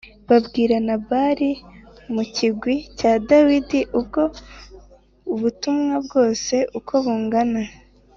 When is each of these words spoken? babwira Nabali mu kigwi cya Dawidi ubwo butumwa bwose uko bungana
babwira 0.29 0.75
Nabali 0.87 1.51
mu 2.13 2.23
kigwi 2.35 2.75
cya 2.97 3.11
Dawidi 3.29 3.79
ubwo 3.99 4.21
butumwa 5.41 5.95
bwose 6.05 6.55
uko 6.79 6.93
bungana 7.05 7.61